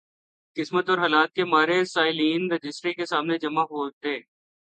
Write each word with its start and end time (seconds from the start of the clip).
قسمت 0.55 0.89
اور 0.89 0.97
حالات 0.97 1.33
کے 1.33 1.45
مارے 1.45 1.85
سائلین 1.85 2.51
رجسٹری 2.51 2.93
کے 2.93 3.05
سامنے 3.05 3.37
جمع 3.37 3.61
ہوتے۔ 3.61 4.17